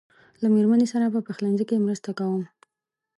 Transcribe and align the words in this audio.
له 0.41 0.47
مېرمنې 0.55 0.87
سره 0.93 1.05
په 1.15 1.19
پخلنځي 1.27 1.65
کې 1.69 1.83
مرسته 1.85 2.09
کوم. 2.19 2.43